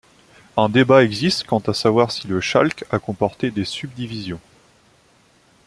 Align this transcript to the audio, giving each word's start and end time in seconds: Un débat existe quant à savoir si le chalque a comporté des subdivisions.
Un 0.57 0.67
débat 0.67 1.03
existe 1.03 1.43
quant 1.45 1.59
à 1.59 1.75
savoir 1.75 2.09
si 2.11 2.27
le 2.27 2.41
chalque 2.41 2.85
a 2.89 2.97
comporté 2.97 3.51
des 3.51 3.65
subdivisions. 3.65 4.39